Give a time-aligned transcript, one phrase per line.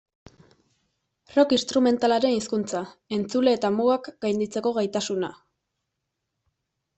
[1.33, 2.81] Rock instrumentalaren hizkuntza,
[3.19, 5.31] entzule eta mugak gainditzeko gaitasuna.